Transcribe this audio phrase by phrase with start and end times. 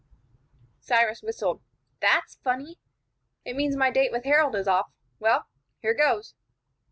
[0.79, 1.61] Cyrus whistled.
[1.99, 2.79] "That's funny!
[3.45, 4.89] It means my date with Harold is off.
[5.19, 5.45] Well,
[5.79, 6.33] here goes!"